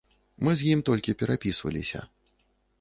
Мы 0.47 0.53
з 0.61 0.71
ім 0.77 0.81
толькі 0.87 1.15
перапісваліся. 1.21 1.99